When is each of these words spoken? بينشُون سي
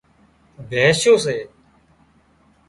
بينشُون 0.69 1.17
سي 1.23 1.37